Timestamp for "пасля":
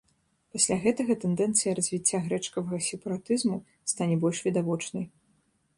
0.55-0.77